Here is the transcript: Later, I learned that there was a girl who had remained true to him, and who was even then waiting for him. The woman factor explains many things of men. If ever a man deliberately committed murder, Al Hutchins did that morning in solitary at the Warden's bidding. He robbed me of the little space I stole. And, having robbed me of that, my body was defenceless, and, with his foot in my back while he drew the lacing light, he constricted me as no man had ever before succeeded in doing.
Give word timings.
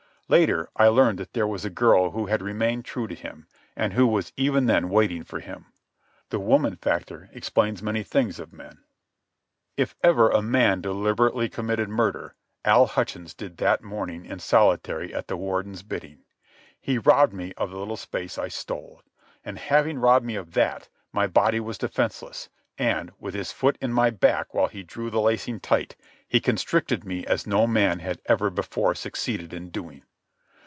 Later, 0.33 0.69
I 0.77 0.87
learned 0.87 1.17
that 1.19 1.33
there 1.33 1.45
was 1.45 1.65
a 1.65 1.69
girl 1.69 2.11
who 2.11 2.27
had 2.27 2.41
remained 2.41 2.85
true 2.85 3.05
to 3.05 3.13
him, 3.13 3.47
and 3.75 3.91
who 3.91 4.07
was 4.07 4.31
even 4.37 4.65
then 4.65 4.87
waiting 4.87 5.25
for 5.25 5.41
him. 5.41 5.65
The 6.29 6.39
woman 6.39 6.77
factor 6.77 7.29
explains 7.33 7.83
many 7.83 8.01
things 8.01 8.39
of 8.39 8.53
men. 8.53 8.77
If 9.75 9.93
ever 10.01 10.29
a 10.29 10.41
man 10.41 10.79
deliberately 10.79 11.49
committed 11.49 11.89
murder, 11.89 12.35
Al 12.63 12.85
Hutchins 12.87 13.33
did 13.33 13.57
that 13.57 13.83
morning 13.83 14.23
in 14.25 14.39
solitary 14.39 15.13
at 15.13 15.27
the 15.27 15.35
Warden's 15.35 15.83
bidding. 15.83 16.23
He 16.79 16.97
robbed 16.97 17.33
me 17.33 17.51
of 17.57 17.69
the 17.69 17.77
little 17.77 17.97
space 17.97 18.37
I 18.37 18.47
stole. 18.47 19.01
And, 19.43 19.57
having 19.57 19.99
robbed 19.99 20.25
me 20.25 20.35
of 20.35 20.53
that, 20.53 20.87
my 21.11 21.27
body 21.27 21.59
was 21.59 21.77
defenceless, 21.77 22.47
and, 22.77 23.11
with 23.19 23.33
his 23.33 23.51
foot 23.51 23.77
in 23.81 23.91
my 23.91 24.11
back 24.11 24.53
while 24.53 24.67
he 24.67 24.81
drew 24.83 25.09
the 25.09 25.19
lacing 25.19 25.59
light, 25.69 25.97
he 26.25 26.39
constricted 26.39 27.03
me 27.03 27.25
as 27.25 27.45
no 27.45 27.67
man 27.67 27.99
had 27.99 28.21
ever 28.27 28.49
before 28.49 28.95
succeeded 28.95 29.51
in 29.51 29.69
doing. 29.71 30.05